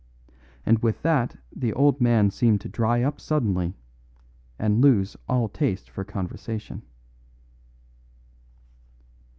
And 0.65 0.79
with 0.79 1.03
that 1.03 1.35
the 1.55 1.73
old 1.73 2.01
man 2.01 2.31
seemed 2.31 2.59
to 2.61 2.67
dry 2.67 3.03
up 3.03 3.21
suddenly 3.21 3.75
and 4.57 4.81
lose 4.81 5.15
all 5.29 5.47
taste 5.47 5.91
for 5.91 6.03
conversation. 6.03 6.81